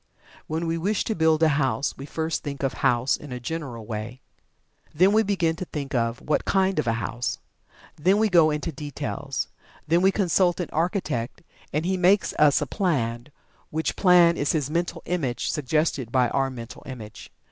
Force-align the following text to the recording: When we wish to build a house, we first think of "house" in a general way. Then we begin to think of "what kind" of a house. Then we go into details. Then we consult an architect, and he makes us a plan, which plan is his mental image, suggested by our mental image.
When 0.47 0.65
we 0.65 0.79
wish 0.79 1.03
to 1.03 1.13
build 1.13 1.43
a 1.43 1.47
house, 1.61 1.95
we 1.95 2.07
first 2.07 2.41
think 2.41 2.63
of 2.63 2.73
"house" 2.81 3.15
in 3.15 3.31
a 3.31 3.39
general 3.39 3.85
way. 3.85 4.19
Then 4.95 5.11
we 5.13 5.21
begin 5.21 5.55
to 5.57 5.65
think 5.65 5.93
of 5.93 6.21
"what 6.21 6.43
kind" 6.43 6.79
of 6.79 6.87
a 6.87 6.93
house. 6.93 7.37
Then 7.97 8.17
we 8.17 8.27
go 8.27 8.49
into 8.49 8.71
details. 8.71 9.47
Then 9.87 10.01
we 10.01 10.11
consult 10.11 10.59
an 10.59 10.71
architect, 10.73 11.43
and 11.71 11.85
he 11.85 11.97
makes 11.97 12.33
us 12.39 12.61
a 12.61 12.65
plan, 12.65 13.27
which 13.69 13.95
plan 13.95 14.37
is 14.37 14.53
his 14.53 14.71
mental 14.71 15.03
image, 15.05 15.51
suggested 15.51 16.11
by 16.11 16.29
our 16.29 16.49
mental 16.49 16.81
image. 16.87 17.31